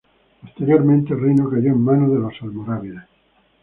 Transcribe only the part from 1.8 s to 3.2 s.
manos de los almorávides.